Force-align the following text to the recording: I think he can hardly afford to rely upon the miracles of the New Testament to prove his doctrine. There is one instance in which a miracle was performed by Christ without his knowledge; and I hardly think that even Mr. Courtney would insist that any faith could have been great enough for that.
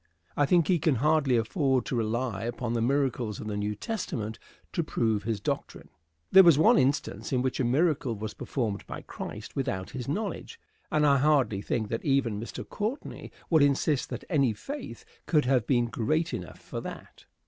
I 0.35 0.47
think 0.47 0.67
he 0.67 0.79
can 0.79 0.95
hardly 0.95 1.37
afford 1.37 1.85
to 1.85 1.95
rely 1.95 2.41
upon 2.45 2.73
the 2.73 2.81
miracles 2.81 3.39
of 3.39 3.45
the 3.45 3.55
New 3.55 3.75
Testament 3.75 4.39
to 4.73 4.83
prove 4.83 5.21
his 5.25 5.39
doctrine. 5.39 5.89
There 6.31 6.47
is 6.47 6.57
one 6.57 6.79
instance 6.79 7.31
in 7.31 7.43
which 7.43 7.59
a 7.59 7.63
miracle 7.63 8.15
was 8.15 8.33
performed 8.33 8.83
by 8.87 9.03
Christ 9.03 9.55
without 9.55 9.91
his 9.91 10.07
knowledge; 10.07 10.59
and 10.91 11.05
I 11.05 11.17
hardly 11.19 11.61
think 11.61 11.89
that 11.89 12.03
even 12.03 12.39
Mr. 12.41 12.67
Courtney 12.67 13.31
would 13.51 13.61
insist 13.61 14.09
that 14.09 14.23
any 14.27 14.53
faith 14.53 15.05
could 15.27 15.45
have 15.45 15.67
been 15.67 15.85
great 15.85 16.33
enough 16.33 16.57
for 16.59 16.81
that. 16.81 17.25